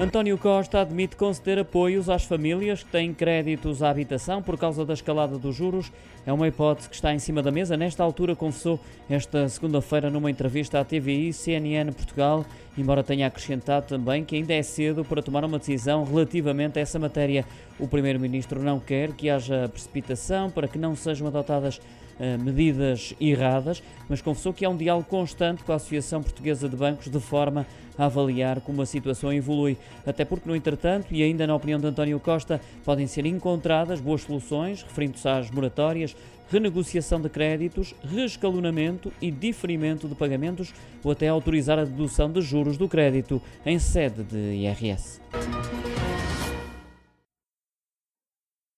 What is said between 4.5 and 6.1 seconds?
causa da escalada dos juros.